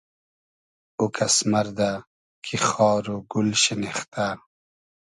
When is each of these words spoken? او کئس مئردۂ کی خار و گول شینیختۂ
او 0.97 1.05
کئس 1.15 1.35
مئردۂ 1.51 1.91
کی 2.45 2.55
خار 2.65 3.03
و 3.13 3.17
گول 3.31 3.49
شینیختۂ 3.61 4.27